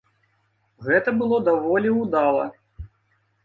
[0.87, 2.51] Гэта было даволі ўдала.